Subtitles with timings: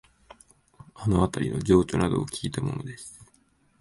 [0.95, 3.23] あのあたりの情緒などをきいたものです